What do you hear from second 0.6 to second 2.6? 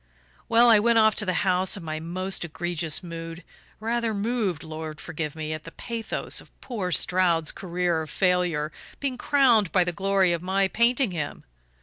I went off to the house in my most